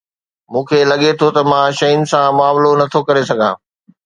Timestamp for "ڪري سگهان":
3.07-3.55